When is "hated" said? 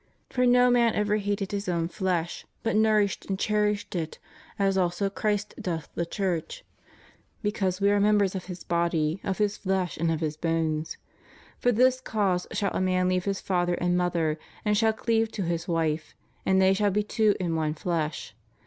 1.17-1.51